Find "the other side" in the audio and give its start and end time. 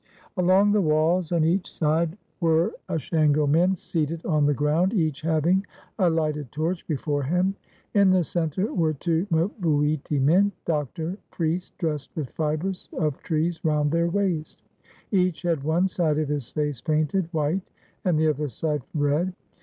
18.17-18.81